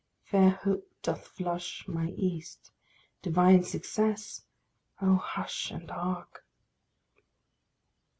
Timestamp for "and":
5.69-5.91